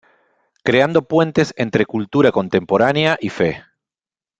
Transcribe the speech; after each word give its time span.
Creando 0.63 1.03
puentes 1.07 1.53
entre 1.57 1.85
Cultura 1.85 2.31
Contemporánea 2.31 3.19
y 3.21 3.29
Fe. 3.29 3.63